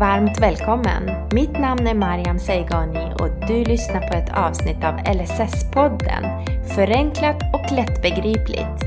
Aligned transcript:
varmt 0.00 0.40
välkommen! 0.40 1.28
Mitt 1.32 1.52
namn 1.52 1.86
är 1.86 1.94
Mariam 1.94 2.38
Seigani 2.38 3.14
och 3.20 3.48
du 3.48 3.64
lyssnar 3.64 4.08
på 4.08 4.14
ett 4.14 4.36
avsnitt 4.36 4.84
av 4.84 4.94
LSS-podden 4.94 6.44
Förenklat 6.74 7.36
och 7.54 7.76
lättbegripligt. 7.76 8.84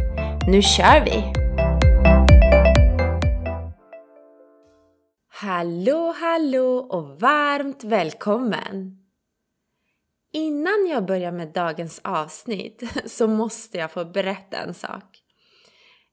Nu 0.48 0.62
kör 0.62 1.06
vi! 1.06 1.34
Hallå, 5.30 6.14
hallå 6.20 6.78
och 6.78 7.20
varmt 7.20 7.84
välkommen! 7.84 8.98
Innan 10.32 10.88
jag 10.90 11.06
börjar 11.06 11.32
med 11.32 11.48
dagens 11.48 12.02
avsnitt 12.04 12.84
så 13.06 13.28
måste 13.28 13.78
jag 13.78 13.92
få 13.92 14.06
berätta 14.06 14.58
en 14.58 14.74
sak. 14.74 15.24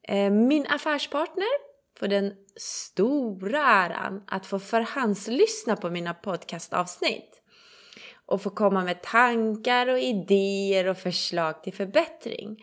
Eh, 0.09 0.31
min 0.31 0.67
affärspartner 0.67 1.70
för 2.01 2.09
den 2.09 2.33
stora 2.57 3.63
äran 3.67 4.23
att 4.27 4.47
få 4.47 4.59
förhandslyssna 4.59 5.77
på 5.77 5.91
mina 5.91 6.15
podcastavsnitt 6.15 7.43
och 8.27 8.43
få 8.43 8.51
komma 8.51 8.85
med 8.85 9.03
tankar 9.03 9.87
och 9.87 9.99
idéer 9.99 10.87
och 10.87 10.99
förslag 10.99 11.63
till 11.63 11.75
förbättring. 11.75 12.57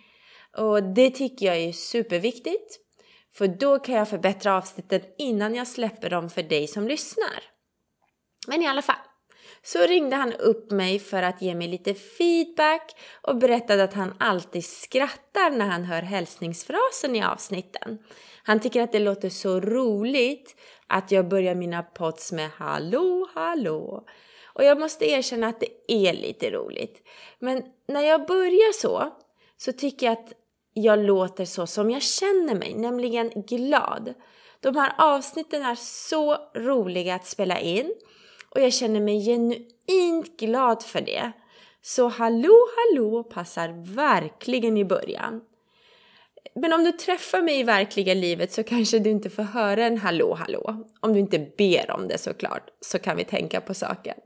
Och 0.57 0.83
det 0.83 1.09
tycker 1.09 1.45
jag 1.45 1.57
är 1.57 1.71
superviktigt, 1.71 2.79
för 3.33 3.47
då 3.47 3.79
kan 3.79 3.95
jag 3.95 4.09
förbättra 4.09 4.57
avsnitten 4.57 5.01
innan 5.17 5.55
jag 5.55 5.67
släpper 5.67 6.09
dem 6.09 6.29
för 6.29 6.43
dig 6.43 6.67
som 6.67 6.87
lyssnar. 6.87 7.43
Men 8.47 8.61
i 8.61 8.67
alla 8.67 8.81
fall, 8.81 8.95
så 9.67 9.79
ringde 9.79 10.15
han 10.15 10.33
upp 10.33 10.71
mig 10.71 10.99
för 10.99 11.23
att 11.23 11.41
ge 11.41 11.55
mig 11.55 11.67
lite 11.67 11.93
feedback 11.93 12.95
och 13.21 13.37
berättade 13.37 13.83
att 13.83 13.93
han 13.93 14.13
alltid 14.17 14.65
skrattar 14.65 15.51
när 15.51 15.65
han 15.65 15.83
hör 15.83 16.01
hälsningsfrasen 16.01 17.15
i 17.15 17.23
avsnitten. 17.23 17.97
Han 18.43 18.59
tycker 18.59 18.81
att 18.81 18.91
det 18.91 18.99
låter 18.99 19.29
så 19.29 19.59
roligt 19.59 20.55
att 20.87 21.11
jag 21.11 21.27
börjar 21.27 21.55
mina 21.55 21.83
pods 21.83 22.31
med 22.31 22.49
hallå, 22.49 23.27
hallå. 23.33 24.05
Och 24.45 24.63
jag 24.63 24.79
måste 24.79 25.09
erkänna 25.09 25.47
att 25.47 25.59
det 25.59 25.91
är 26.07 26.13
lite 26.13 26.51
roligt. 26.51 27.07
Men 27.39 27.63
när 27.87 28.01
jag 28.01 28.27
börjar 28.27 28.73
så, 28.73 29.13
så 29.57 29.71
tycker 29.71 30.05
jag 30.05 30.13
att 30.13 30.33
jag 30.73 30.99
låter 30.99 31.45
så 31.45 31.67
som 31.67 31.91
jag 31.91 32.01
känner 32.01 32.55
mig, 32.55 32.73
nämligen 32.73 33.29
glad. 33.29 34.13
De 34.59 34.75
här 34.75 34.93
avsnitten 34.97 35.61
är 35.61 35.75
så 35.75 36.37
roliga 36.55 37.15
att 37.15 37.27
spela 37.27 37.59
in 37.59 37.93
och 38.57 38.63
jag 38.63 38.73
känner 38.73 38.99
mig 38.99 39.25
genuint 39.25 40.39
glad 40.39 40.83
för 40.83 41.01
det. 41.01 41.31
Så 41.81 42.07
hallå 42.07 42.67
hallå 42.75 43.23
passar 43.23 43.95
verkligen 43.95 44.77
i 44.77 44.85
början. 44.85 45.41
Men 46.55 46.73
om 46.73 46.83
du 46.83 46.91
träffar 46.91 47.41
mig 47.41 47.59
i 47.59 47.63
verkliga 47.63 48.13
livet 48.13 48.51
så 48.51 48.63
kanske 48.63 48.99
du 48.99 49.09
inte 49.09 49.29
får 49.29 49.43
höra 49.43 49.85
en 49.85 49.97
hallå 49.97 50.33
hallå. 50.33 50.85
Om 50.99 51.13
du 51.13 51.19
inte 51.19 51.39
ber 51.57 51.91
om 51.91 52.07
det 52.07 52.17
såklart, 52.17 52.69
så 52.81 52.99
kan 52.99 53.17
vi 53.17 53.23
tänka 53.23 53.61
på 53.61 53.73
saken. 53.73 54.17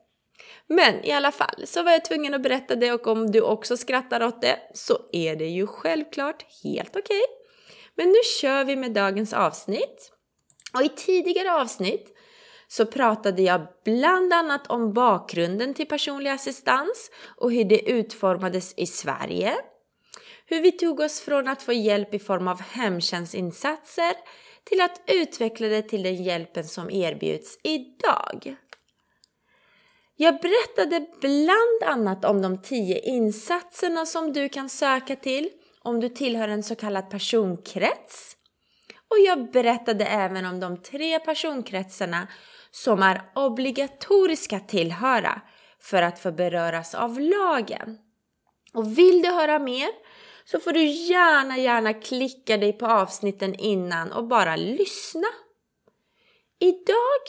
Men 0.67 1.05
i 1.05 1.11
alla 1.11 1.31
fall 1.31 1.63
så 1.65 1.83
var 1.83 1.91
jag 1.91 2.05
tvungen 2.05 2.33
att 2.33 2.43
berätta 2.43 2.75
det 2.75 2.91
och 2.91 3.07
om 3.07 3.31
du 3.31 3.41
också 3.41 3.77
skrattar 3.77 4.23
åt 4.23 4.41
det 4.41 4.59
så 4.73 4.97
är 5.11 5.35
det 5.35 5.47
ju 5.47 5.67
självklart 5.67 6.45
helt 6.63 6.95
okej. 6.95 7.01
Okay. 7.01 7.21
Men 7.95 8.07
nu 8.07 8.19
kör 8.41 8.63
vi 8.63 8.75
med 8.75 8.91
dagens 8.91 9.33
avsnitt. 9.33 10.11
Och 10.73 10.81
i 10.81 10.89
tidigare 10.89 11.53
avsnitt 11.53 12.17
så 12.71 12.85
pratade 12.85 13.41
jag 13.41 13.67
bland 13.85 14.33
annat 14.33 14.67
om 14.67 14.93
bakgrunden 14.93 15.73
till 15.73 15.87
personlig 15.87 16.29
assistans 16.29 17.11
och 17.37 17.51
hur 17.51 17.63
det 17.63 17.89
utformades 17.89 18.73
i 18.77 18.85
Sverige. 18.85 19.55
Hur 20.45 20.61
vi 20.61 20.71
tog 20.71 20.99
oss 20.99 21.21
från 21.21 21.47
att 21.47 21.61
få 21.61 21.73
hjälp 21.73 22.13
i 22.13 22.19
form 22.19 22.47
av 22.47 22.61
hemtjänstinsatser 22.61 24.13
till 24.63 24.81
att 24.81 25.01
utveckla 25.07 25.67
det 25.67 25.81
till 25.81 26.03
den 26.03 26.23
hjälpen 26.23 26.67
som 26.67 26.91
erbjuds 26.91 27.59
idag. 27.63 28.55
Jag 30.15 30.39
berättade 30.41 31.05
bland 31.21 31.83
annat 31.85 32.25
om 32.25 32.41
de 32.41 32.61
tio 32.61 32.99
insatserna 32.99 34.05
som 34.05 34.33
du 34.33 34.49
kan 34.49 34.69
söka 34.69 35.15
till 35.15 35.49
om 35.81 35.99
du 35.99 36.09
tillhör 36.09 36.47
en 36.47 36.63
så 36.63 36.75
kallad 36.75 37.09
personkrets. 37.09 38.37
Och 39.07 39.19
jag 39.19 39.51
berättade 39.51 40.05
även 40.05 40.45
om 40.45 40.59
de 40.59 40.77
tre 40.77 41.19
personkretsarna 41.19 42.27
som 42.71 43.03
är 43.03 43.21
obligatoriska 43.35 44.57
att 44.57 44.69
tillhöra 44.69 45.41
för 45.79 46.01
att 46.01 46.19
få 46.19 46.31
beröras 46.31 46.95
av 46.95 47.19
lagen. 47.19 47.97
Och 48.73 48.97
vill 48.97 49.21
du 49.21 49.29
höra 49.29 49.59
mer 49.59 49.89
så 50.45 50.59
får 50.59 50.71
du 50.71 50.83
gärna, 50.83 51.57
gärna 51.57 51.93
klicka 51.93 52.57
dig 52.57 52.73
på 52.73 52.87
avsnitten 52.87 53.55
innan 53.55 54.11
och 54.11 54.27
bara 54.27 54.55
lyssna. 54.55 55.27
Idag 56.59 57.21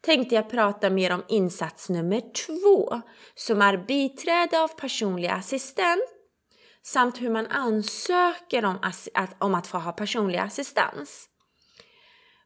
tänkte 0.00 0.34
jag 0.34 0.50
prata 0.50 0.90
mer 0.90 1.12
om 1.12 1.24
insats 1.28 1.88
nummer 1.88 2.22
två 2.46 3.02
som 3.34 3.62
är 3.62 3.76
biträde 3.76 4.60
av 4.60 4.68
personlig 4.68 5.28
assistent 5.28 6.02
samt 6.82 7.20
hur 7.20 7.30
man 7.30 7.46
ansöker 7.46 8.64
om, 8.64 8.78
om 9.38 9.54
att 9.54 9.66
få 9.66 9.78
ha 9.78 9.92
personlig 9.92 10.38
assistans. 10.38 11.28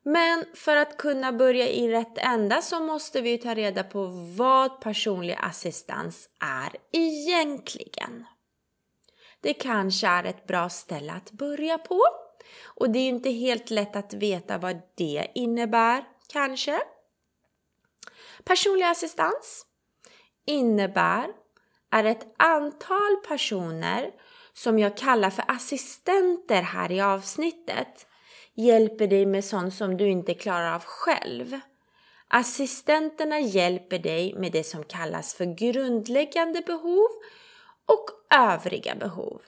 Men 0.03 0.45
för 0.55 0.77
att 0.77 0.97
kunna 0.97 1.33
börja 1.33 1.69
i 1.69 1.93
rätt 1.93 2.19
ända 2.19 2.63
så 2.63 2.81
måste 2.81 3.21
vi 3.21 3.39
ta 3.39 3.55
reda 3.55 3.85
på 3.85 4.07
vad 4.37 4.81
personlig 4.81 5.39
assistans 5.41 6.29
är 6.41 6.77
egentligen. 6.93 8.25
Det 9.41 9.55
kanske 9.55 10.07
är 10.07 10.25
ett 10.25 10.47
bra 10.47 10.69
ställe 10.69 11.13
att 11.13 11.31
börja 11.31 11.79
på 11.79 12.01
och 12.65 12.91
det 12.91 12.99
är 12.99 13.09
inte 13.09 13.31
helt 13.31 13.71
lätt 13.71 13.97
att 13.97 14.15
veta 14.15 14.59
vad 14.59 14.81
det 14.95 15.27
innebär, 15.35 16.05
kanske. 16.29 16.81
Personlig 18.45 18.87
assistans 18.87 19.67
innebär 20.47 21.29
är 21.91 22.05
ett 22.05 22.35
antal 22.37 23.17
personer 23.29 24.11
som 24.53 24.79
jag 24.79 24.97
kallar 24.97 25.31
för 25.31 25.45
assistenter 25.49 26.63
här 26.63 26.93
i 26.93 27.01
avsnittet 27.01 28.07
hjälper 28.65 29.07
dig 29.07 29.27
med 29.27 29.45
sånt 29.45 29.75
som 29.75 29.97
du 29.97 30.09
inte 30.09 30.35
klarar 30.35 30.75
av 30.75 30.85
själv. 30.85 31.61
Assistenterna 32.29 33.41
hjälper 33.41 33.99
dig 33.99 34.35
med 34.35 34.53
det 34.53 34.65
som 34.65 34.85
kallas 34.85 35.35
för 35.35 35.45
grundläggande 35.45 36.61
behov 36.67 37.09
och 37.87 38.07
övriga 38.35 38.95
behov. 38.95 39.43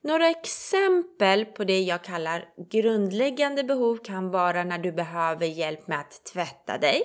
Några 0.00 0.30
exempel 0.30 1.44
på 1.44 1.64
det 1.64 1.80
jag 1.80 2.04
kallar 2.04 2.48
grundläggande 2.70 3.64
behov 3.64 3.96
kan 3.96 4.30
vara 4.30 4.64
när 4.64 4.78
du 4.78 4.92
behöver 4.92 5.46
hjälp 5.46 5.86
med 5.86 6.00
att 6.00 6.24
tvätta 6.32 6.78
dig, 6.78 7.02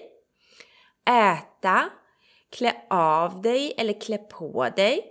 äta, 1.09 1.89
klä 2.49 2.75
av 2.89 3.41
dig 3.41 3.73
eller 3.77 4.01
klä 4.01 4.17
på 4.17 4.69
dig, 4.75 5.05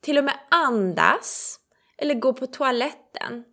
till 0.00 0.18
och 0.18 0.24
med 0.24 0.38
andas 0.50 1.60
eller 1.98 2.14
gå 2.14 2.32
på 2.32 2.46
toaletten. 2.46 3.44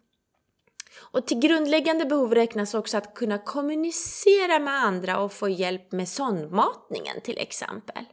Och 0.99 1.27
till 1.27 1.39
grundläggande 1.39 2.05
behov 2.05 2.35
räknas 2.35 2.73
också 2.73 2.97
att 2.97 3.13
kunna 3.13 3.37
kommunicera 3.37 4.59
med 4.59 4.73
andra 4.73 5.19
och 5.19 5.33
få 5.33 5.49
hjälp 5.49 5.91
med 5.91 6.09
sondmatningen 6.09 7.21
till 7.23 7.37
exempel. 7.37 8.05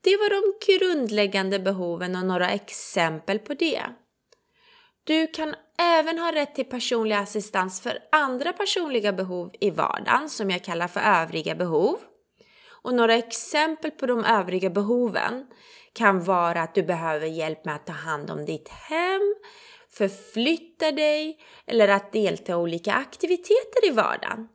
Det 0.00 0.16
var 0.16 0.30
de 0.30 0.74
grundläggande 0.74 1.58
behoven 1.58 2.16
och 2.16 2.26
några 2.26 2.50
exempel 2.50 3.38
på 3.38 3.54
det. 3.54 3.82
Du 5.04 5.26
kan 5.26 5.54
även 5.78 6.18
ha 6.18 6.32
rätt 6.32 6.54
till 6.54 6.64
personlig 6.64 7.16
assistans 7.16 7.80
för 7.80 7.98
andra 8.12 8.52
personliga 8.52 9.12
behov 9.12 9.50
i 9.60 9.70
vardagen 9.70 10.30
som 10.30 10.50
jag 10.50 10.64
kallar 10.64 10.88
för 10.88 11.00
övriga 11.00 11.54
behov. 11.54 11.96
Och 12.82 12.94
några 12.94 13.14
exempel 13.14 13.90
på 13.90 14.06
de 14.06 14.24
övriga 14.24 14.70
behoven 14.70 15.46
kan 15.92 16.24
vara 16.24 16.62
att 16.62 16.74
du 16.74 16.82
behöver 16.82 17.26
hjälp 17.26 17.64
med 17.64 17.74
att 17.74 17.86
ta 17.86 17.92
hand 17.92 18.30
om 18.30 18.44
ditt 18.44 18.68
hem, 18.68 19.34
förflytta 19.96 20.92
dig 20.92 21.38
eller 21.66 21.88
att 21.88 22.12
delta 22.12 22.52
i 22.52 22.54
olika 22.54 22.92
aktiviteter 22.92 23.86
i 23.86 23.90
vardagen. 23.90 24.48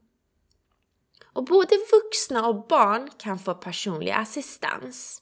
Och 1.34 1.46
både 1.46 1.76
vuxna 1.92 2.48
och 2.48 2.68
barn 2.68 3.10
kan 3.18 3.40
få 3.40 3.54
personlig 3.54 4.12
assistans. 4.12 5.22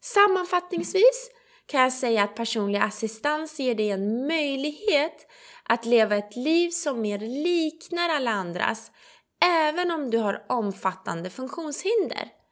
Sammanfattningsvis 0.00 1.30
kan 1.66 1.80
jag 1.80 1.92
säga 1.92 2.24
att 2.24 2.36
personlig 2.36 2.78
assistans 2.78 3.60
ger 3.60 3.74
dig 3.74 3.90
en 3.90 4.26
möjlighet 4.26 5.26
att 5.64 5.84
leva 5.84 6.16
ett 6.16 6.36
liv 6.36 6.70
som 6.70 7.00
mer 7.00 7.18
liknar 7.18 8.08
alla 8.08 8.30
andras 8.30 8.90
även 9.44 9.90
om 9.90 10.10
du 10.10 10.18
har 10.18 10.44
omfattande 10.48 11.30
funktionshinder. 11.30 12.43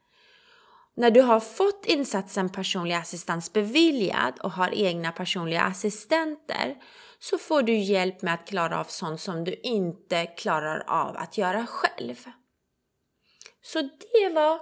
När 0.95 1.11
du 1.11 1.21
har 1.21 1.39
fått 1.39 1.85
insatsen 1.85 2.49
personlig 2.49 2.95
assistans 2.95 3.53
beviljad 3.53 4.39
och 4.39 4.51
har 4.51 4.71
egna 4.73 5.11
personliga 5.11 5.61
assistenter 5.61 6.75
så 7.19 7.37
får 7.37 7.63
du 7.63 7.77
hjälp 7.77 8.21
med 8.21 8.33
att 8.33 8.47
klara 8.47 8.79
av 8.79 8.83
sånt 8.83 9.21
som 9.21 9.43
du 9.43 9.53
inte 9.63 10.25
klarar 10.25 10.83
av 10.87 11.17
att 11.17 11.37
göra 11.37 11.65
själv. 11.65 12.15
Så 13.61 13.81
det 13.81 14.29
var 14.33 14.59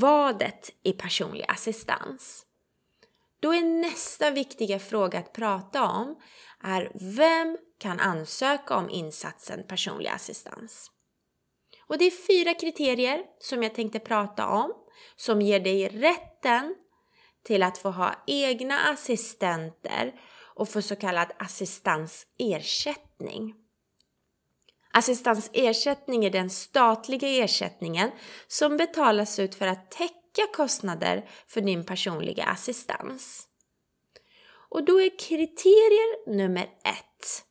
vadet 0.00 0.70
i 0.82 0.92
personlig 0.92 1.44
assistans. 1.48 2.46
Då 3.40 3.54
är 3.54 3.62
nästa 3.62 4.30
viktiga 4.30 4.78
fråga 4.78 5.18
att 5.18 5.32
prata 5.32 5.82
om 5.90 6.16
är 6.64 6.92
vem 7.16 7.58
kan 7.78 8.00
ansöka 8.00 8.76
om 8.76 8.90
insatsen 8.90 9.66
personlig 9.66 10.08
assistans? 10.08 10.90
Och 11.86 11.98
det 11.98 12.04
är 12.04 12.26
fyra 12.26 12.54
kriterier 12.54 13.22
som 13.38 13.62
jag 13.62 13.74
tänkte 13.74 13.98
prata 13.98 14.46
om 14.46 14.72
som 15.16 15.42
ger 15.42 15.60
dig 15.60 15.88
rätten 15.88 16.74
till 17.44 17.62
att 17.62 17.78
få 17.78 17.90
ha 17.90 18.24
egna 18.26 18.78
assistenter 18.78 20.12
och 20.54 20.68
få 20.68 20.82
så 20.82 20.96
kallad 20.96 21.32
assistansersättning. 21.38 23.54
Assistansersättning 24.92 26.24
är 26.24 26.30
den 26.30 26.50
statliga 26.50 27.28
ersättningen 27.28 28.10
som 28.46 28.76
betalas 28.76 29.38
ut 29.38 29.54
för 29.54 29.66
att 29.66 29.90
täcka 29.90 30.46
kostnader 30.54 31.28
för 31.46 31.60
din 31.60 31.84
personliga 31.84 32.44
assistans. 32.44 33.48
Och 34.70 34.84
då 34.84 35.00
är 35.00 35.18
kriterier 35.18 36.36
nummer 36.36 36.66
ett. 36.84 37.44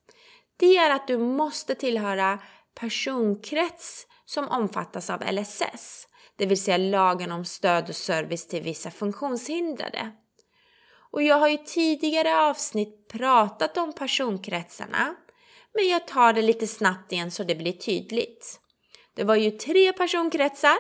Det 0.58 0.78
är 0.78 0.90
att 0.90 1.08
du 1.08 1.18
måste 1.18 1.76
tillhöra 1.76 2.40
personkrets 2.76 4.08
som 4.26 4.48
omfattas 4.48 5.10
av 5.10 5.24
LSS, 5.32 6.08
det 6.42 6.48
vill 6.48 6.64
säga 6.64 6.78
lagen 6.78 7.32
om 7.32 7.46
stöd 7.46 7.90
och 7.90 7.96
service 7.96 8.48
till 8.48 8.62
vissa 8.62 8.92
funktionshindrade. 8.92 10.12
Och 11.12 11.24
jag 11.24 11.36
har 11.36 11.48
ju 11.48 11.58
tidigare 11.58 12.38
avsnitt 12.38 13.08
pratat 13.08 13.78
om 13.78 13.94
personkretsarna, 13.94 15.16
men 15.74 15.88
jag 15.88 16.08
tar 16.08 16.34
det 16.34 16.42
lite 16.42 16.68
snabbt 16.68 17.12
igen 17.12 17.32
så 17.32 17.44
det 17.44 17.56
blir 17.56 17.72
tydligt. 17.72 18.60
Det 19.14 19.24
var 19.24 19.36
ju 19.36 19.52
tre 19.52 19.94
personkretsar. 19.94 20.78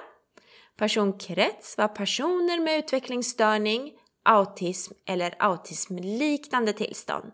Personkrets 0.77 1.77
var 1.77 1.87
personer 1.87 2.59
med 2.59 2.77
utvecklingsstörning, 2.77 3.93
autism 4.23 4.93
eller 5.05 5.35
autismliknande 5.39 6.73
tillstånd. 6.73 7.31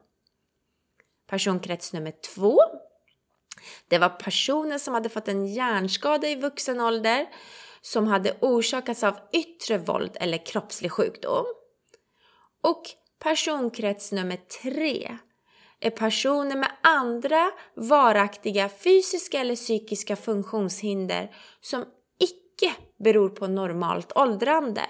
Personkrets 1.27 1.94
nummer 1.94 2.13
två. 2.35 2.59
Det 3.88 3.97
var 3.97 4.09
personer 4.09 4.77
som 4.77 4.94
hade 4.94 5.09
fått 5.09 5.27
en 5.27 5.47
hjärnskada 5.47 6.27
i 6.27 6.35
vuxen 6.35 6.81
ålder 6.81 7.27
som 7.88 8.07
hade 8.07 8.38
orsakats 8.42 9.04
av 9.04 9.19
yttre 9.34 9.78
våld 9.78 10.18
eller 10.19 10.45
kroppslig 10.45 10.92
sjukdom. 10.92 11.45
Och 12.63 12.84
personkrets 13.19 14.12
nummer 14.12 14.38
tre 14.62 15.18
är 15.80 15.89
personer 15.89 16.56
med 16.56 16.72
andra 16.84 17.51
varaktiga 17.75 18.69
fysiska 18.69 19.39
eller 19.39 19.56
psykiska 19.56 20.16
funktionshinder 20.16 21.36
som 21.62 21.86
icke 22.19 22.75
beror 23.00 23.30
på 23.30 23.48
normalt 23.48 24.12
åldrande 24.16 24.86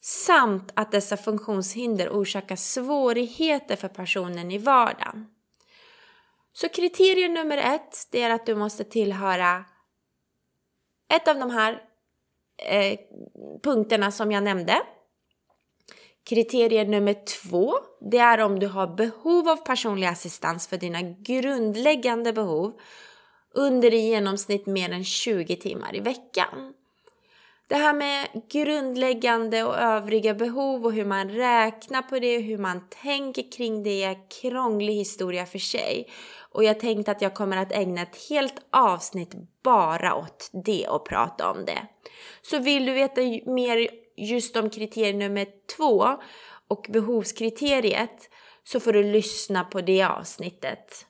samt 0.00 0.72
att 0.74 0.92
dessa 0.92 1.16
funktionshinder 1.16 2.08
orsakar 2.08 2.56
svårigheter 2.56 3.76
för 3.76 3.88
personen 3.88 4.50
i 4.50 4.58
vardagen. 4.58 5.26
Så 6.52 6.68
kriterium 6.68 7.34
nummer 7.34 7.58
ett, 7.58 8.08
det 8.10 8.22
är 8.22 8.30
att 8.30 8.46
du 8.46 8.54
måste 8.54 8.84
tillhöra 8.84 9.64
ett 11.14 11.28
av 11.28 11.38
de 11.38 11.50
här 11.50 11.87
eh, 12.58 12.98
punkterna 13.62 14.10
som 14.10 14.32
jag 14.32 14.42
nämnde. 14.42 14.82
Kriterier 16.28 16.86
nummer 16.86 17.16
två, 17.24 17.74
det 18.00 18.18
är 18.18 18.38
om 18.38 18.58
du 18.58 18.66
har 18.66 18.86
behov 18.86 19.48
av 19.48 19.56
personlig 19.56 20.06
assistans 20.06 20.68
för 20.68 20.76
dina 20.76 21.02
grundläggande 21.02 22.32
behov 22.32 22.72
under 23.54 23.94
i 23.94 23.98
genomsnitt 23.98 24.66
mer 24.66 24.92
än 24.92 25.04
20 25.04 25.56
timmar 25.56 25.96
i 25.96 26.00
veckan. 26.00 26.74
Det 27.68 27.74
här 27.74 27.94
med 27.94 28.28
grundläggande 28.50 29.64
och 29.64 29.78
övriga 29.78 30.34
behov 30.34 30.84
och 30.84 30.92
hur 30.92 31.04
man 31.04 31.30
räknar 31.30 32.02
på 32.02 32.18
det 32.18 32.36
och 32.36 32.42
hur 32.42 32.58
man 32.58 32.88
tänker 33.02 33.52
kring 33.52 33.82
det 33.82 34.04
är 34.04 34.16
krånglig 34.40 34.94
historia 34.94 35.46
för 35.46 35.58
sig. 35.58 36.08
Och 36.58 36.64
jag 36.64 36.80
tänkte 36.80 37.10
att 37.10 37.22
jag 37.22 37.34
kommer 37.34 37.56
att 37.56 37.72
ägna 37.72 38.02
ett 38.02 38.28
helt 38.30 38.54
avsnitt 38.70 39.34
bara 39.62 40.14
åt 40.14 40.50
det 40.52 40.88
och 40.88 41.06
prata 41.06 41.50
om 41.50 41.64
det. 41.64 41.86
Så 42.42 42.58
vill 42.58 42.86
du 42.86 42.92
veta 42.92 43.20
mer 43.46 43.88
just 44.16 44.56
om 44.56 44.70
kriterium 44.70 45.18
nummer 45.18 45.46
två 45.76 46.18
och 46.68 46.86
behovskriteriet 46.88 48.30
så 48.64 48.80
får 48.80 48.92
du 48.92 49.02
lyssna 49.02 49.64
på 49.64 49.80
det 49.80 50.02
avsnittet. 50.02 51.06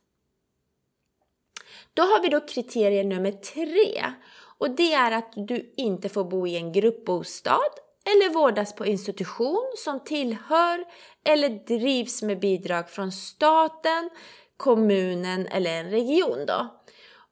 Då 1.95 2.03
har 2.03 2.23
vi 2.23 2.29
då 2.29 2.41
kriterie 2.41 3.05
nummer 3.05 3.33
tre 3.33 4.13
och 4.59 4.71
det 4.71 4.93
är 4.93 5.13
att 5.13 5.33
du 5.37 5.73
inte 5.77 6.09
får 6.09 6.25
bo 6.25 6.47
i 6.47 6.57
en 6.57 6.73
gruppbostad 6.73 7.71
eller 8.05 8.35
vårdas 8.35 8.75
på 8.75 8.87
institution 8.87 9.73
som 9.77 10.05
tillhör 10.05 10.85
eller 11.25 11.49
drivs 11.49 12.23
med 12.23 12.41
bidrag 12.41 12.91
från 12.91 13.13
staten, 13.13 14.11
kommunen 14.59 15.47
eller 15.47 15.71
en 15.71 15.91
region 15.91 16.47
då. 16.47 16.75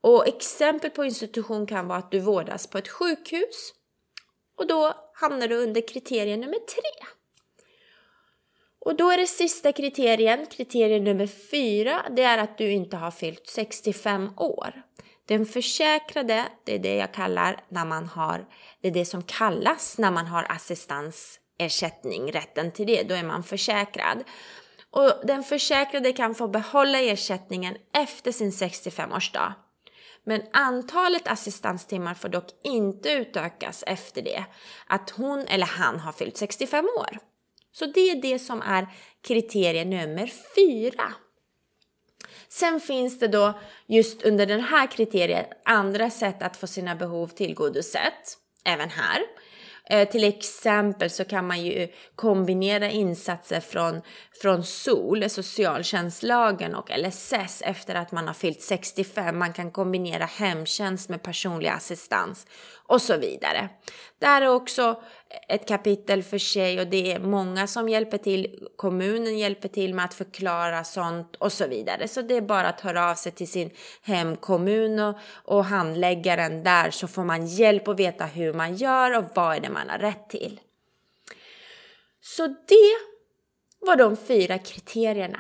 Och 0.01 0.29
exempel 0.29 0.91
på 0.91 1.05
institution 1.05 1.67
kan 1.67 1.89
vara 1.89 1.99
att 1.99 2.11
du 2.11 2.21
vårdas 2.21 2.67
på 2.67 2.79
ett 2.79 2.89
sjukhus 2.89 3.73
och 4.59 4.67
då 4.67 4.95
hamnar 5.15 5.49
du 5.49 5.57
under 5.57 5.89
kriterie 5.89 6.37
nummer 6.37 6.59
tre. 6.59 7.07
Och 8.79 8.97
då 8.97 9.11
är 9.11 9.17
det 9.17 9.27
sista 9.27 9.73
kriterien, 9.73 10.47
kriterie 10.47 11.01
nummer 11.01 11.27
fyra, 11.27 12.03
det 12.17 12.23
är 12.23 12.39
att 12.39 12.59
du 12.59 12.73
inte 12.73 12.97
har 12.97 13.11
fyllt 13.11 13.47
65 13.47 14.31
år. 14.37 14.83
Den 15.25 15.47
försäkrade, 15.47 16.45
det 16.65 16.75
är 16.75 16.79
det 16.79 16.95
jag 16.95 17.15
kallar 17.15 17.61
när 17.69 17.85
man 17.85 18.07
har, 18.07 18.47
det 18.81 18.89
är 18.89 18.93
det 18.93 19.05
som 19.05 19.23
kallas 19.23 19.99
när 19.99 20.11
man 20.11 20.27
har 20.27 20.47
assistansersättning, 20.49 22.33
rätten 22.33 22.73
till 22.73 22.87
det, 22.87 23.03
då 23.03 23.15
är 23.15 23.23
man 23.23 23.43
försäkrad. 23.43 24.25
Och 24.97 25.27
den 25.27 25.43
försäkrade 25.43 26.13
kan 26.13 26.35
få 26.35 26.49
behålla 26.49 27.01
ersättningen 27.01 27.77
efter 27.93 28.33
sin 28.33 28.51
65-årsdag. 28.51 29.53
Men 30.25 30.43
antalet 30.53 31.29
assistanstimmar 31.29 32.15
får 32.15 32.29
dock 32.29 32.49
inte 32.65 33.11
utökas 33.13 33.85
efter 33.87 34.23
det 34.23 34.45
att 34.87 35.11
hon 35.11 35.41
eller 35.41 35.67
han 35.67 36.01
har 36.01 36.13
fyllt 36.13 36.37
65 36.37 36.85
år. 36.85 37.19
Så 37.73 37.87
det 37.87 38.11
är 38.11 38.23
det 38.23 38.39
som 38.39 38.63
är 38.63 38.89
kriterie 39.27 39.85
nummer 39.85 40.33
fyra. 40.57 41.13
Sen 42.49 42.81
finns 42.81 43.19
det 43.19 43.29
då 43.29 43.61
just 43.87 44.23
under 44.23 44.47
den 44.47 44.61
här 44.61 44.87
kriteriet 44.87 45.51
andra 45.65 46.11
sätt 46.11 46.43
att 46.43 46.57
få 46.57 46.67
sina 46.67 46.97
behov 46.97 47.29
tillgodosett, 47.29 48.39
även 48.65 48.91
här. 48.91 49.23
Eh, 49.91 50.09
till 50.09 50.25
exempel 50.25 51.11
så 51.11 51.25
kan 51.25 51.47
man 51.47 51.63
ju 51.63 51.89
kombinera 52.17 52.91
insatser 52.91 53.61
från, 53.61 54.03
från 54.43 54.65
SOL, 54.65 55.31
socialtjänstlagen 55.31 56.75
och 56.75 56.91
LSS 56.99 57.63
efter 57.63 57.95
att 57.95 58.13
man 58.13 58.27
har 58.27 58.35
fyllt 58.35 58.63
65. 58.63 59.39
Man 59.39 59.53
kan 59.53 59.71
kombinera 59.71 60.25
hemtjänst 60.25 61.09
med 61.09 61.23
personlig 61.23 61.69
assistans 61.69 62.47
och 62.87 63.03
så 63.03 63.17
vidare. 63.17 63.69
Det 64.19 64.27
här 64.27 64.43
är 64.43 64.49
också 64.49 65.03
ett 65.49 65.69
kapitel 65.69 66.23
för 66.23 66.39
sig 66.39 66.81
och 66.81 66.87
det 66.87 67.13
är 67.13 67.19
många 67.19 67.67
som 67.67 67.89
hjälper 67.89 68.19
till. 68.19 68.69
Kommunen 68.77 69.39
hjälper 69.39 69.69
till 69.69 69.95
med 69.95 70.05
att 70.05 70.15
förklara 70.15 70.85
sånt 70.85 71.37
och 71.37 71.53
så 71.53 71.67
vidare. 71.67 72.09
Så 72.09 72.23
det 72.23 72.37
är 72.37 72.41
bara 72.41 72.69
att 72.69 72.81
höra 72.81 73.11
av 73.11 73.15
sig 73.15 73.33
till 73.33 73.49
sin 73.49 73.71
hemkommun 74.03 74.99
och, 74.99 75.19
och 75.45 75.65
handläggaren 75.65 76.63
där 76.63 76.91
så 76.91 77.09
får 77.09 77.25
man 77.25 77.47
hjälp 77.47 77.89
att 77.89 78.01
veta 78.01 78.25
hur 78.25 78.53
man 78.53 78.77
gör 78.77 79.19
och 79.19 79.25
vad 79.35 79.57
är 79.57 79.61
det 79.61 79.71
man 79.71 79.89
har 79.89 79.99
rätt 79.99 80.29
till. 80.29 80.61
Så 82.21 82.47
det 82.47 82.97
var 83.81 83.97
de 83.97 84.17
fyra 84.17 84.59
kriterierna 84.59 85.39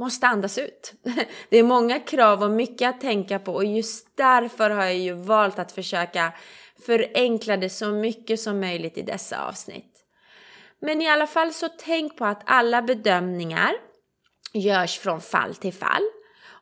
måste 0.00 0.26
andas 0.26 0.58
ut. 0.58 0.92
Det 1.48 1.58
är 1.58 1.62
många 1.62 2.00
krav 2.00 2.42
och 2.42 2.50
mycket 2.50 2.88
att 2.88 3.00
tänka 3.00 3.38
på 3.38 3.54
och 3.54 3.64
just 3.64 4.16
därför 4.16 4.70
har 4.70 4.84
jag 4.84 4.98
ju 4.98 5.12
valt 5.12 5.58
att 5.58 5.72
försöka 5.72 6.32
förenkla 6.86 7.56
det 7.56 7.70
så 7.70 7.90
mycket 7.90 8.40
som 8.40 8.60
möjligt 8.60 8.98
i 8.98 9.02
dessa 9.02 9.44
avsnitt. 9.44 10.04
Men 10.80 11.02
i 11.02 11.08
alla 11.08 11.26
fall 11.26 11.52
så 11.52 11.68
tänk 11.68 12.16
på 12.16 12.24
att 12.24 12.42
alla 12.46 12.82
bedömningar 12.82 13.72
görs 14.52 14.98
från 14.98 15.20
fall 15.20 15.54
till 15.54 15.74
fall. 15.74 16.02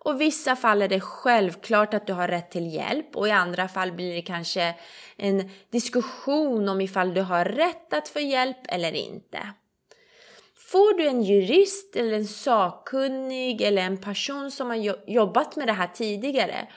Och 0.04 0.20
vissa 0.20 0.56
fall 0.56 0.82
är 0.82 0.88
det 0.88 1.00
självklart 1.00 1.94
att 1.94 2.06
du 2.06 2.12
har 2.12 2.28
rätt 2.28 2.50
till 2.50 2.74
hjälp 2.74 3.16
och 3.16 3.28
i 3.28 3.30
andra 3.30 3.68
fall 3.68 3.92
blir 3.92 4.14
det 4.14 4.22
kanske 4.22 4.74
en 5.16 5.50
diskussion 5.70 6.68
om 6.68 6.80
ifall 6.80 7.14
du 7.14 7.20
har 7.20 7.44
rätt 7.44 7.92
att 7.92 8.08
få 8.08 8.20
hjälp 8.20 8.58
eller 8.68 8.92
inte. 8.92 9.38
Får 10.58 10.98
du 10.98 11.08
en 11.08 11.22
jurist 11.22 11.96
eller 11.96 12.12
en 12.12 12.26
sakkunnig 12.26 13.62
eller 13.62 13.82
en 13.82 13.96
person 13.96 14.50
som 14.50 14.68
har 14.68 15.10
jobbat 15.10 15.56
med 15.56 15.66
det 15.66 15.72
här 15.72 15.86
tidigare 15.94 16.68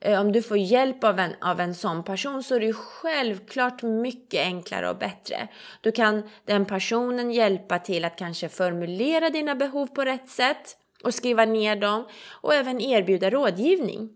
eh, 0.00 0.20
om 0.20 0.32
du 0.32 0.42
får 0.42 0.56
hjälp 0.56 1.04
av 1.04 1.18
en, 1.18 1.32
av 1.40 1.60
en 1.60 1.74
sån 1.74 2.04
person 2.04 2.42
så 2.42 2.54
är 2.54 2.60
det 2.60 2.72
självklart 2.72 3.82
mycket 3.82 4.40
enklare 4.40 4.90
och 4.90 4.98
bättre. 4.98 5.48
Då 5.80 5.92
kan 5.92 6.22
den 6.44 6.64
personen 6.64 7.30
hjälpa 7.30 7.78
till 7.78 8.04
att 8.04 8.16
kanske 8.16 8.48
formulera 8.48 9.30
dina 9.30 9.54
behov 9.54 9.86
på 9.86 10.04
rätt 10.04 10.28
sätt 10.28 10.76
och 11.04 11.14
skriva 11.14 11.44
ner 11.44 11.76
dem 11.76 12.06
och 12.42 12.54
även 12.54 12.80
erbjuda 12.80 13.30
rådgivning. 13.30 14.10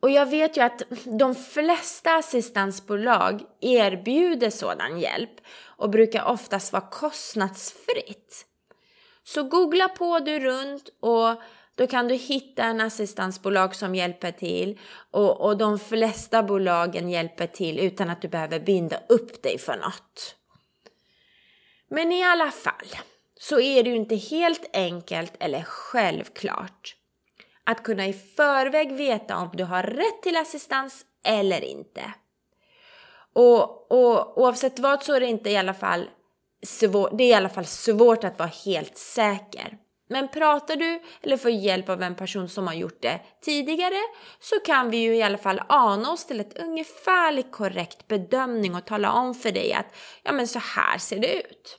Och 0.00 0.10
jag 0.10 0.26
vet 0.26 0.56
ju 0.56 0.60
att 0.60 0.82
de 1.04 1.34
flesta 1.34 2.16
assistansbolag 2.16 3.42
erbjuder 3.60 4.50
sådan 4.50 5.00
hjälp 5.00 5.40
och 5.78 5.90
brukar 5.90 6.24
oftast 6.24 6.72
vara 6.72 6.90
kostnadsfritt. 6.90 8.46
Så 9.24 9.42
googla 9.42 9.88
på 9.88 10.18
du 10.18 10.40
runt 10.40 10.88
och 11.00 11.42
då 11.74 11.86
kan 11.86 12.08
du 12.08 12.14
hitta 12.14 12.64
en 12.64 12.80
assistansbolag 12.80 13.74
som 13.74 13.94
hjälper 13.94 14.32
till 14.32 14.78
och, 15.10 15.40
och 15.40 15.56
de 15.56 15.78
flesta 15.78 16.42
bolagen 16.42 17.08
hjälper 17.08 17.46
till 17.46 17.78
utan 17.78 18.10
att 18.10 18.22
du 18.22 18.28
behöver 18.28 18.60
binda 18.60 19.00
upp 19.08 19.42
dig 19.42 19.58
för 19.58 19.76
något. 19.76 20.34
Men 21.90 22.12
i 22.12 22.24
alla 22.24 22.50
fall 22.50 22.88
så 23.40 23.60
är 23.60 23.82
det 23.82 23.90
ju 23.90 23.96
inte 23.96 24.16
helt 24.16 24.70
enkelt 24.72 25.32
eller 25.40 25.62
självklart 25.62 26.96
att 27.64 27.82
kunna 27.82 28.06
i 28.06 28.12
förväg 28.12 28.92
veta 28.92 29.36
om 29.36 29.50
du 29.54 29.64
har 29.64 29.82
rätt 29.82 30.22
till 30.22 30.36
assistans 30.36 31.04
eller 31.24 31.64
inte. 31.64 32.12
Och, 33.34 33.92
och 33.92 34.38
oavsett 34.42 34.78
vad 34.78 35.02
så 35.02 35.12
är 35.12 35.20
det 35.20 35.26
inte 35.26 35.50
i 35.50 35.56
alla 35.56 35.74
fall 35.74 36.10
svår, 36.62 37.10
det 37.12 37.24
är 37.24 37.28
i 37.28 37.34
alla 37.34 37.48
fall 37.48 37.66
svårt 37.66 38.24
att 38.24 38.38
vara 38.38 38.50
helt 38.64 38.96
säker. 38.96 39.78
Men 40.10 40.28
pratar 40.28 40.76
du 40.76 41.02
eller 41.22 41.36
får 41.36 41.50
hjälp 41.50 41.88
av 41.88 42.02
en 42.02 42.14
person 42.14 42.48
som 42.48 42.66
har 42.66 42.74
gjort 42.74 43.02
det 43.02 43.20
tidigare 43.42 44.00
så 44.40 44.60
kan 44.60 44.90
vi 44.90 44.96
ju 44.96 45.16
i 45.16 45.22
alla 45.22 45.38
fall 45.38 45.62
ana 45.68 46.12
oss 46.12 46.26
till 46.26 46.40
ett 46.40 46.58
ungefärligt 46.58 47.52
korrekt 47.52 48.08
bedömning 48.08 48.74
och 48.74 48.86
tala 48.86 49.12
om 49.12 49.34
för 49.34 49.52
dig 49.52 49.72
att 49.72 49.86
ja 50.22 50.32
men 50.32 50.48
så 50.48 50.58
här 50.58 50.98
ser 50.98 51.18
det 51.18 51.34
ut. 51.34 51.78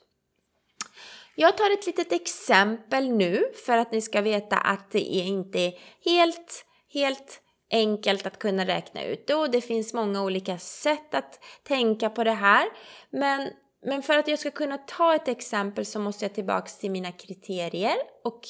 Jag 1.36 1.58
tar 1.58 1.74
ett 1.74 1.86
litet 1.86 2.14
exempel 2.14 3.12
nu 3.12 3.44
för 3.66 3.78
att 3.78 3.92
ni 3.92 4.02
ska 4.02 4.22
veta 4.22 4.58
att 4.58 4.92
det 4.92 5.16
är 5.16 5.24
inte 5.24 5.74
helt, 6.06 6.66
helt 6.94 7.42
enkelt 7.72 8.26
att 8.26 8.40
kunna 8.40 8.66
räkna 8.66 9.04
ut 9.04 9.28
det 9.28 9.36
och 9.36 9.52
det 9.52 9.62
finns 9.62 9.94
många 9.94 10.24
olika 10.24 10.58
sätt 10.58 11.14
att 11.14 11.40
tänka 11.64 12.10
på 12.10 12.24
det 12.24 12.32
här. 12.32 12.68
Men, 13.10 13.50
men 13.86 14.04
för 14.04 14.18
att 14.18 14.28
jag 14.28 14.40
ska 14.40 14.52
kunna 14.52 14.78
ta 14.78 15.16
ett 15.16 15.28
exempel 15.28 15.86
så 15.86 16.00
måste 16.00 16.26
jag 16.26 16.34
tillbaks 16.34 16.78
till 16.78 16.92
mina 16.92 17.12
kriterier 17.12 17.98
och 18.24 18.42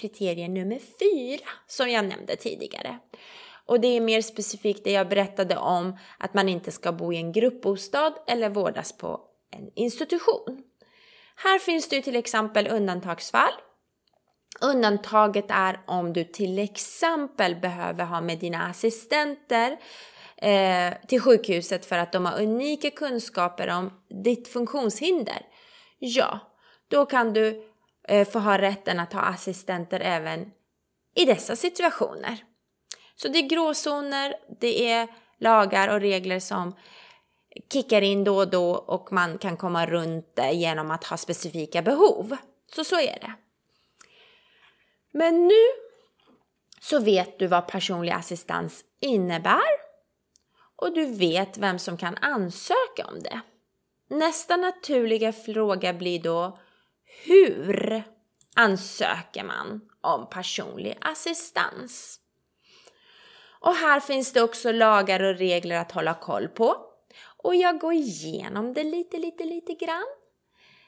kriterie 0.00 0.48
nummer 0.48 0.78
fyra 0.78 1.48
som 1.66 1.90
jag 1.90 2.04
nämnde 2.04 2.36
tidigare. 2.36 2.98
Och 3.66 3.80
det 3.80 3.88
är 3.88 4.00
mer 4.00 4.22
specifikt 4.22 4.84
det 4.84 4.92
jag 4.92 5.08
berättade 5.08 5.56
om 5.56 5.98
att 6.18 6.34
man 6.34 6.48
inte 6.48 6.70
ska 6.70 6.92
bo 6.92 7.12
i 7.12 7.16
en 7.16 7.32
gruppbostad 7.32 8.14
eller 8.26 8.48
vårdas 8.48 8.92
på 8.92 9.20
en 9.56 9.70
institution. 9.74 10.62
Här 11.36 11.58
finns 11.58 11.88
det 11.88 12.02
till 12.02 12.16
exempel 12.16 12.68
undantagsfall. 12.68 13.52
Undantaget 14.60 15.46
är 15.48 15.80
om 15.86 16.12
du 16.12 16.24
till 16.24 16.58
exempel 16.58 17.56
behöver 17.56 18.04
ha 18.04 18.20
med 18.20 18.38
dina 18.38 18.66
assistenter 18.66 19.76
eh, 20.36 20.94
till 21.08 21.20
sjukhuset 21.20 21.86
för 21.86 21.98
att 21.98 22.12
de 22.12 22.26
har 22.26 22.42
unika 22.42 22.90
kunskaper 22.90 23.68
om 23.68 23.90
ditt 24.24 24.48
funktionshinder. 24.48 25.46
Ja, 25.98 26.38
då 26.88 27.06
kan 27.06 27.32
du 27.32 27.64
eh, 28.08 28.28
få 28.28 28.38
ha 28.38 28.58
rätten 28.58 29.00
att 29.00 29.12
ha 29.12 29.20
assistenter 29.20 30.00
även 30.00 30.50
i 31.14 31.24
dessa 31.24 31.56
situationer. 31.56 32.44
Så 33.16 33.28
det 33.28 33.38
är 33.38 33.48
gråzoner, 33.48 34.34
det 34.60 34.90
är 34.90 35.08
lagar 35.38 35.88
och 35.88 36.00
regler 36.00 36.40
som 36.40 36.76
kickar 37.72 38.02
in 38.02 38.24
då 38.24 38.36
och 38.36 38.50
då 38.50 38.70
och 38.70 39.12
man 39.12 39.38
kan 39.38 39.56
komma 39.56 39.86
runt 39.86 40.36
det 40.36 40.52
genom 40.52 40.90
att 40.90 41.04
ha 41.04 41.16
specifika 41.16 41.82
behov. 41.82 42.36
Så 42.74 42.84
så 42.84 42.96
är 43.00 43.18
det. 43.20 43.32
Men 45.10 45.48
nu 45.48 45.64
så 46.80 46.98
vet 46.98 47.38
du 47.38 47.46
vad 47.46 47.68
personlig 47.68 48.12
assistans 48.12 48.84
innebär 49.00 49.88
och 50.76 50.94
du 50.94 51.06
vet 51.06 51.58
vem 51.58 51.78
som 51.78 51.96
kan 51.96 52.16
ansöka 52.16 53.06
om 53.06 53.20
det. 53.22 53.40
Nästa 54.08 54.56
naturliga 54.56 55.32
fråga 55.32 55.92
blir 55.92 56.22
då 56.22 56.58
hur 57.24 58.02
ansöker 58.56 59.44
man 59.44 59.80
om 60.00 60.28
personlig 60.30 60.98
assistans? 61.00 62.20
Och 63.60 63.74
här 63.74 64.00
finns 64.00 64.32
det 64.32 64.42
också 64.42 64.72
lagar 64.72 65.22
och 65.22 65.38
regler 65.38 65.76
att 65.76 65.92
hålla 65.92 66.14
koll 66.14 66.48
på 66.48 66.76
och 67.36 67.54
jag 67.54 67.78
går 67.80 67.92
igenom 67.92 68.74
det 68.74 68.84
lite, 68.84 69.18
lite, 69.18 69.44
lite 69.44 69.74
grann. 69.74 70.06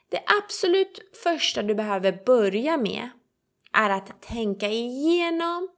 Det 0.08 0.22
absolut 0.44 1.18
första 1.22 1.62
du 1.62 1.74
behöver 1.74 2.24
börja 2.24 2.76
med 2.76 3.08
är 3.72 3.90
att 3.90 4.22
tänka 4.22 4.68
igenom 4.68 5.68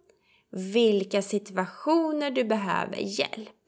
vilka 0.50 1.22
situationer 1.22 2.30
du 2.30 2.44
behöver 2.44 2.96
hjälp. 2.96 3.62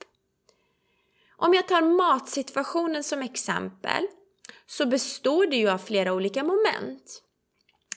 Om 1.37 1.55
jag 1.55 1.69
tar 1.69 1.83
matsituationen 1.83 3.05
som 3.05 3.23
exempel 3.23 4.07
så 4.67 4.87
består 4.87 5.47
det 5.47 5.57
ju 5.57 5.69
av 5.71 5.79
flera 5.79 6.13
olika 6.13 6.43
moment. 6.43 7.23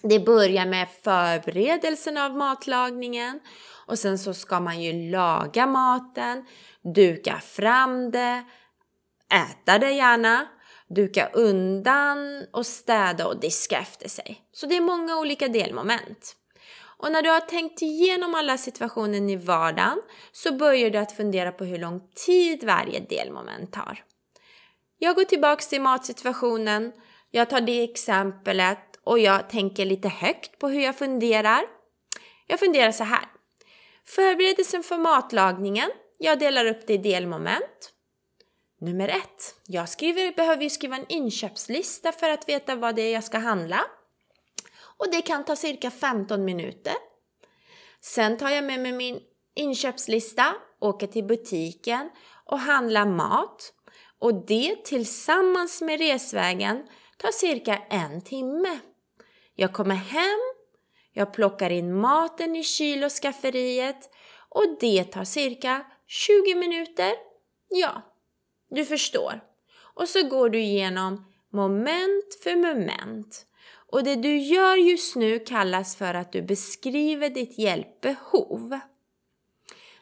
Det 0.03 0.19
börjar 0.19 0.65
med 0.65 0.87
förberedelsen 1.03 2.17
av 2.17 2.35
matlagningen 2.35 3.39
och 3.87 3.99
sen 3.99 4.19
så 4.19 4.33
ska 4.33 4.59
man 4.59 4.81
ju 4.81 5.11
laga 5.11 5.67
maten, 5.67 6.45
duka 6.95 7.39
fram 7.39 8.11
det, 8.11 8.43
äta 9.33 9.79
det 9.79 9.91
gärna, 9.91 10.47
duka 10.89 11.29
undan 11.33 12.45
och 12.53 12.65
städa 12.65 13.27
och 13.27 13.39
diska 13.39 13.79
efter 13.79 14.09
sig. 14.09 14.41
Så 14.51 14.65
det 14.65 14.77
är 14.77 14.81
många 14.81 15.17
olika 15.19 15.47
delmoment. 15.47 16.35
Och 16.99 17.11
när 17.11 17.21
du 17.21 17.29
har 17.29 17.39
tänkt 17.39 17.81
igenom 17.81 18.35
alla 18.35 18.57
situationer 18.57 19.31
i 19.31 19.35
vardagen 19.35 20.01
så 20.31 20.53
börjar 20.53 20.89
du 20.89 20.97
att 20.97 21.11
fundera 21.11 21.51
på 21.51 21.63
hur 21.63 21.77
lång 21.77 22.01
tid 22.25 22.63
varje 22.63 22.99
delmoment 22.99 23.73
tar. 23.73 24.03
Jag 24.97 25.15
går 25.15 25.23
tillbaks 25.23 25.67
till 25.67 25.81
matsituationen, 25.81 26.91
jag 27.31 27.49
tar 27.49 27.61
det 27.61 27.83
exemplet 27.83 28.99
och 29.03 29.19
jag 29.19 29.49
tänker 29.49 29.85
lite 29.85 30.09
högt 30.09 30.59
på 30.59 30.67
hur 30.67 30.81
jag 30.81 30.97
funderar. 30.97 31.61
Jag 32.47 32.59
funderar 32.59 32.91
så 32.91 33.03
här. 33.03 33.25
Förberedelsen 34.05 34.83
för 34.83 34.97
matlagningen, 34.97 35.89
jag 36.17 36.39
delar 36.39 36.65
upp 36.65 36.87
det 36.87 36.93
i 36.93 36.97
delmoment. 36.97 37.93
Nummer 38.79 39.07
ett. 39.07 39.55
Jag 39.67 39.89
skriver, 39.89 40.35
behöver 40.35 40.63
ju 40.63 40.69
skriva 40.69 40.95
en 40.95 41.05
inköpslista 41.09 42.11
för 42.11 42.29
att 42.29 42.49
veta 42.49 42.75
vad 42.75 42.95
det 42.95 43.01
är 43.01 43.13
jag 43.13 43.23
ska 43.23 43.37
handla. 43.37 43.85
Och 44.97 45.11
det 45.11 45.21
kan 45.21 45.45
ta 45.45 45.55
cirka 45.55 45.91
15 45.91 46.45
minuter. 46.45 46.93
Sen 48.01 48.37
tar 48.37 48.49
jag 48.49 48.63
med 48.63 48.79
mig 48.79 48.91
min 48.91 49.19
inköpslista, 49.55 50.55
åker 50.79 51.07
till 51.07 51.23
butiken 51.23 52.09
och 52.45 52.59
handlar 52.59 53.05
mat. 53.05 53.73
Och 54.19 54.45
det 54.45 54.85
tillsammans 54.85 55.81
med 55.81 55.99
resvägen 55.99 56.87
tar 57.17 57.31
cirka 57.31 57.77
en 57.89 58.21
timme. 58.21 58.79
Jag 59.55 59.73
kommer 59.73 59.95
hem, 59.95 60.39
jag 61.13 61.33
plockar 61.33 61.69
in 61.69 61.99
maten 61.99 62.55
i 62.55 62.63
kyl 62.63 63.03
och 63.03 63.11
skafferiet 63.11 64.09
och 64.49 64.77
det 64.79 65.03
tar 65.03 65.23
cirka 65.23 65.85
20 66.07 66.55
minuter. 66.55 67.13
Ja, 67.69 68.01
du 68.69 68.85
förstår. 68.85 69.41
Och 69.79 70.09
så 70.09 70.23
går 70.23 70.49
du 70.49 70.59
igenom 70.59 71.25
moment 71.49 72.37
för 72.43 72.55
moment. 72.55 73.45
Och 73.91 74.03
det 74.03 74.15
du 74.15 74.37
gör 74.37 74.75
just 74.75 75.15
nu 75.15 75.39
kallas 75.39 75.95
för 75.95 76.13
att 76.13 76.31
du 76.31 76.41
beskriver 76.41 77.29
ditt 77.29 77.59
hjälpbehov. 77.59 78.79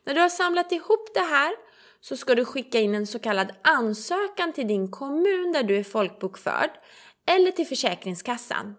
När 0.03 0.13
du 0.13 0.21
har 0.21 0.29
samlat 0.29 0.71
ihop 0.71 1.13
det 1.13 1.19
här 1.19 1.51
så 2.01 2.17
ska 2.17 2.35
du 2.35 2.45
skicka 2.45 2.79
in 2.79 2.95
en 2.95 3.07
så 3.07 3.19
kallad 3.19 3.51
ansökan 3.63 4.53
till 4.53 4.67
din 4.67 4.91
kommun 4.91 5.51
där 5.51 5.63
du 5.63 5.77
är 5.77 5.83
folkbokförd 5.83 6.69
eller 7.25 7.51
till 7.51 7.67
Försäkringskassan. 7.67 8.75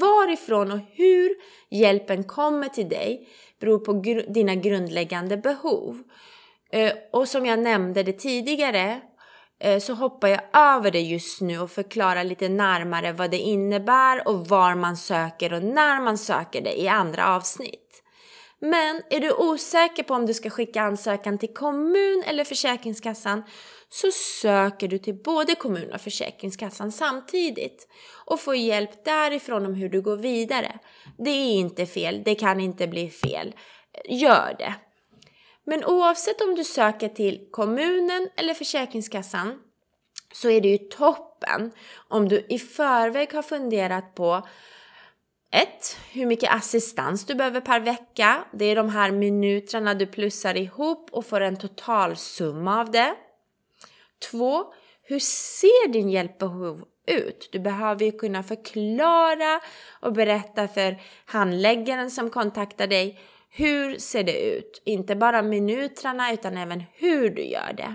Varifrån 0.00 0.72
och 0.72 0.80
hur 0.92 1.30
hjälpen 1.70 2.24
kommer 2.24 2.68
till 2.68 2.88
dig 2.88 3.28
beror 3.58 3.78
på 3.78 3.92
gr 4.00 4.32
dina 4.32 4.54
grundläggande 4.54 5.36
behov. 5.36 6.02
Eh, 6.72 6.92
och 7.12 7.28
som 7.28 7.46
jag 7.46 7.58
nämnde 7.58 8.02
det 8.02 8.12
tidigare 8.12 9.00
eh, 9.60 9.78
så 9.78 9.94
hoppar 9.94 10.28
jag 10.28 10.40
över 10.52 10.90
det 10.90 11.00
just 11.00 11.40
nu 11.40 11.58
och 11.58 11.70
förklarar 11.70 12.24
lite 12.24 12.48
närmare 12.48 13.12
vad 13.12 13.30
det 13.30 13.38
innebär 13.38 14.28
och 14.28 14.48
var 14.48 14.74
man 14.74 14.96
söker 14.96 15.52
och 15.52 15.62
när 15.62 16.00
man 16.00 16.18
söker 16.18 16.60
det 16.60 16.80
i 16.80 16.88
andra 16.88 17.34
avsnitt. 17.36 18.02
Men 18.60 19.02
är 19.10 19.20
du 19.20 19.32
osäker 19.32 20.02
på 20.02 20.14
om 20.14 20.26
du 20.26 20.34
ska 20.34 20.50
skicka 20.50 20.82
ansökan 20.82 21.38
till 21.38 21.54
kommun 21.54 22.22
eller 22.26 22.44
Försäkringskassan 22.44 23.42
så 23.88 24.10
söker 24.10 24.88
du 24.88 24.98
till 24.98 25.22
både 25.22 25.54
kommun 25.54 25.92
och 25.92 26.00
Försäkringskassan 26.00 26.92
samtidigt 26.92 27.88
och 28.26 28.40
får 28.40 28.54
hjälp 28.54 29.04
därifrån 29.04 29.66
om 29.66 29.74
hur 29.74 29.88
du 29.88 30.00
går 30.00 30.16
vidare. 30.16 30.78
Det 31.18 31.30
är 31.30 31.54
inte 31.54 31.86
fel, 31.86 32.22
det 32.24 32.34
kan 32.34 32.60
inte 32.60 32.86
bli 32.86 33.10
fel. 33.10 33.54
Gör 34.08 34.54
det! 34.58 34.74
Men 35.64 35.84
oavsett 35.84 36.40
om 36.40 36.54
du 36.54 36.64
söker 36.64 37.08
till 37.08 37.48
kommunen 37.50 38.28
eller 38.36 38.54
Försäkringskassan 38.54 39.58
så 40.32 40.50
är 40.50 40.60
det 40.60 40.68
ju 40.68 40.78
toppen 40.78 41.72
om 42.08 42.28
du 42.28 42.46
i 42.48 42.58
förväg 42.58 43.32
har 43.34 43.42
funderat 43.42 44.14
på 44.14 44.46
1. 45.52 45.96
Hur 46.12 46.26
mycket 46.26 46.54
assistans 46.54 47.26
du 47.26 47.34
behöver 47.34 47.60
per 47.60 47.80
vecka. 47.80 48.44
Det 48.52 48.64
är 48.64 48.76
de 48.76 48.88
här 48.88 49.10
minuterna 49.10 49.94
du 49.94 50.06
plussar 50.06 50.56
ihop 50.56 51.10
och 51.12 51.26
får 51.26 51.40
en 51.40 51.56
totalsumma 51.56 52.80
av 52.80 52.90
det. 52.90 53.14
2. 54.30 54.64
Hur 55.02 55.18
ser 55.18 55.88
din 55.88 56.10
hjälpbehov 56.10 56.84
ut. 57.06 57.48
Du 57.52 57.58
behöver 57.58 58.04
ju 58.04 58.12
kunna 58.12 58.42
förklara 58.42 59.60
och 60.00 60.12
berätta 60.12 60.68
för 60.68 61.02
handläggaren 61.24 62.10
som 62.10 62.30
kontaktar 62.30 62.86
dig 62.86 63.20
hur 63.54 63.98
ser 63.98 64.24
det 64.24 64.40
ut? 64.42 64.82
Inte 64.84 65.16
bara 65.16 65.42
minuterna 65.42 66.32
utan 66.32 66.56
även 66.56 66.82
hur 66.92 67.30
du 67.30 67.44
gör 67.44 67.72
det. 67.76 67.94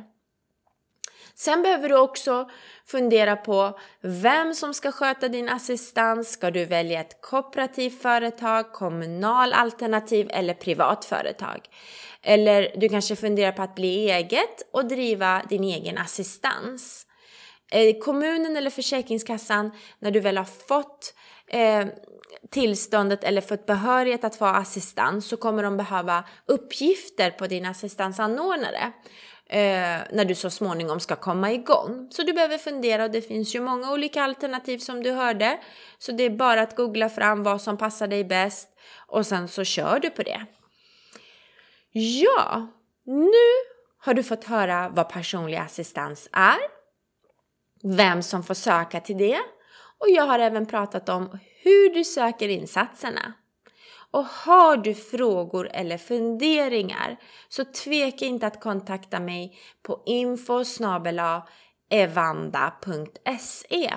Sen 1.36 1.62
behöver 1.62 1.90
du 1.90 1.98
också 1.98 2.50
fundera 2.86 3.36
på 3.36 3.80
vem 4.02 4.54
som 4.54 4.74
ska 4.74 4.92
sköta 4.92 5.28
din 5.28 5.50
assistans. 5.50 6.32
Ska 6.32 6.52
du 6.52 6.66
välja 6.66 7.02
ett 7.02 7.22
kooperativt 7.22 8.02
företag, 8.02 8.74
kommunal 8.74 9.54
alternativ 9.54 10.28
eller 10.30 10.54
privat 10.54 11.06
företag? 11.06 11.60
Eller 12.22 12.72
du 12.76 12.90
kanske 12.90 13.16
funderar 13.16 13.52
på 13.52 13.62
att 13.62 13.76
bli 13.76 14.12
eget 14.12 14.62
och 14.74 14.86
driva 14.86 15.42
din 15.50 15.64
egen 15.64 15.98
assistans. 15.98 17.08
Eh, 17.72 17.98
kommunen 17.98 18.58
eller 18.58 18.70
Försäkringskassan, 18.70 19.72
när 20.00 20.12
du 20.12 20.20
väl 20.20 20.38
har 20.38 20.68
fått 20.68 21.14
eh, 21.48 21.88
tillståndet 22.50 23.24
eller 23.24 23.42
fått 23.42 23.66
behörighet 23.66 24.24
att 24.24 24.36
få 24.36 24.46
assistans 24.46 25.28
så 25.28 25.38
kommer 25.38 25.64
de 25.64 25.78
behöva 25.78 26.24
uppgifter 26.46 27.32
på 27.32 27.48
din 27.48 27.66
assistansanordnare 27.66 28.92
eh, 29.50 30.02
när 30.12 30.26
du 30.26 30.36
så 30.36 30.50
småningom 30.50 31.00
ska 31.00 31.16
komma 31.16 31.52
igång. 31.52 32.08
Så 32.12 32.24
du 32.24 32.34
behöver 32.34 32.58
fundera 32.58 33.04
och 33.04 33.12
det 33.12 33.22
finns 33.22 33.56
ju 33.56 33.62
många 33.62 33.92
olika 33.92 34.24
alternativ 34.24 34.78
som 34.78 35.04
du 35.04 35.12
hörde. 35.12 35.60
Så 35.98 36.12
det 36.12 36.24
är 36.24 36.30
bara 36.30 36.62
att 36.62 36.76
googla 36.76 37.10
fram 37.10 37.44
vad 37.44 37.62
som 37.62 37.78
passar 37.78 38.08
dig 38.08 38.24
bäst 38.24 38.70
och 39.08 39.26
sen 39.26 39.48
så 39.48 39.64
kör 39.64 40.00
du 40.00 40.10
på 40.10 40.24
det. 40.24 40.46
Ja, 41.92 42.68
nu 43.06 43.32
har 44.00 44.14
du 44.14 44.24
fått 44.24 44.44
höra 44.44 44.90
vad 44.90 45.10
personlig 45.10 45.58
assistans 45.58 46.30
är, 46.32 46.58
vem 47.84 48.24
som 48.24 48.44
får 48.44 48.54
söka 48.54 49.00
till 49.00 49.18
det 49.18 49.40
och 50.00 50.10
jag 50.10 50.24
har 50.24 50.40
även 50.40 50.66
pratat 50.66 51.10
om 51.10 51.40
hur 51.64 51.94
du 51.94 52.04
söker 52.04 52.50
insatserna. 52.50 53.34
Och 54.12 54.26
har 54.26 54.78
du 54.78 54.94
frågor 54.94 55.70
eller 55.74 55.98
funderingar 55.98 57.18
så 57.50 57.66
tveka 57.66 58.26
inte 58.26 58.48
att 58.48 58.62
kontakta 58.62 59.20
mig 59.20 59.58
på 59.84 60.04
info 60.06 60.64
evanda.se 61.90 63.94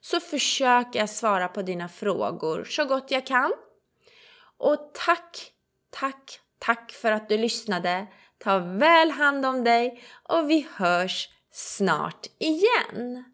så 0.00 0.20
försöker 0.20 0.98
jag 0.98 1.10
svara 1.10 1.48
på 1.48 1.62
dina 1.62 1.88
frågor 1.88 2.64
så 2.64 2.84
gott 2.84 3.10
jag 3.10 3.26
kan. 3.26 3.52
Och 4.58 4.90
tack, 4.94 5.52
tack, 5.90 6.40
tack 6.58 6.92
för 6.92 7.12
att 7.12 7.28
du 7.28 7.38
lyssnade. 7.38 8.06
Ta 8.38 8.58
väl 8.58 9.10
hand 9.10 9.46
om 9.46 9.64
dig 9.64 10.02
och 10.28 10.50
vi 10.50 10.66
hörs 10.74 11.28
snart 11.50 12.26
igen. 12.38 13.31